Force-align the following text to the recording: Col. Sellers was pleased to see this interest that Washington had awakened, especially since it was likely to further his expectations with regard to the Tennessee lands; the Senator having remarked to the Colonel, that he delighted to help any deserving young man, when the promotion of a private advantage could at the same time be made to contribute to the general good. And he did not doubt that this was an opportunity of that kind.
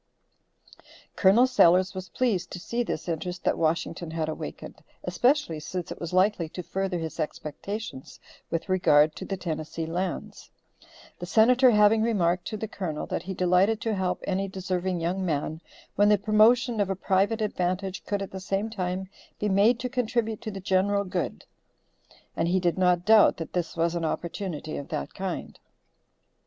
Col. 1.15 1.45
Sellers 1.45 1.93
was 1.93 2.09
pleased 2.09 2.49
to 2.51 2.59
see 2.59 2.81
this 2.81 3.07
interest 3.07 3.43
that 3.43 3.55
Washington 3.55 4.09
had 4.09 4.29
awakened, 4.29 4.81
especially 5.03 5.59
since 5.59 5.91
it 5.91 5.99
was 5.99 6.11
likely 6.11 6.49
to 6.49 6.63
further 6.63 6.97
his 6.97 7.19
expectations 7.19 8.19
with 8.49 8.67
regard 8.67 9.15
to 9.15 9.25
the 9.25 9.37
Tennessee 9.37 9.85
lands; 9.85 10.49
the 11.19 11.27
Senator 11.27 11.69
having 11.69 12.01
remarked 12.01 12.47
to 12.47 12.57
the 12.57 12.67
Colonel, 12.67 13.05
that 13.05 13.21
he 13.21 13.35
delighted 13.35 13.79
to 13.81 13.93
help 13.93 14.23
any 14.25 14.47
deserving 14.47 14.99
young 14.99 15.23
man, 15.23 15.61
when 15.95 16.09
the 16.09 16.17
promotion 16.17 16.79
of 16.79 16.89
a 16.89 16.95
private 16.95 17.39
advantage 17.39 18.03
could 18.03 18.23
at 18.23 18.31
the 18.31 18.39
same 18.39 18.71
time 18.71 19.07
be 19.37 19.49
made 19.49 19.79
to 19.81 19.87
contribute 19.87 20.41
to 20.41 20.49
the 20.49 20.59
general 20.59 21.03
good. 21.03 21.45
And 22.35 22.47
he 22.47 22.59
did 22.59 22.79
not 22.79 23.05
doubt 23.05 23.37
that 23.37 23.53
this 23.53 23.77
was 23.77 23.93
an 23.93 24.05
opportunity 24.05 24.77
of 24.77 24.87
that 24.87 25.13
kind. 25.13 25.59